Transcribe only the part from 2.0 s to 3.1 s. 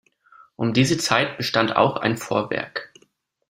Vorwerk.